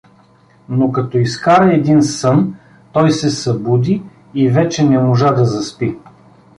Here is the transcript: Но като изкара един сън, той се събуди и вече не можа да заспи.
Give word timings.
Но 0.69 0.91
като 0.91 1.17
изкара 1.17 1.73
един 1.73 2.03
сън, 2.03 2.55
той 2.93 3.11
се 3.11 3.29
събуди 3.29 4.03
и 4.33 4.49
вече 4.49 4.83
не 4.89 4.99
можа 4.99 5.31
да 5.33 5.45
заспи. 5.45 5.97